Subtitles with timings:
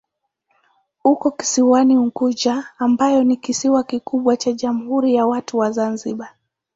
[1.03, 6.33] Uko kisiwani Unguja ambayo ni kisiwa kikubwa cha Jamhuri ya Watu wa Zanzibar.